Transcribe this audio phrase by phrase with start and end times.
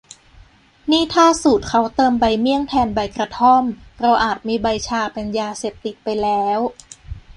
[0.91, 3.63] นี่ถ้าสูตรเค้าเติมใบเมี่ยงแทนใบกระท่อม
[4.01, 6.59] เราอาจมีใบชาเป็นยาเสพติดไปแล้ว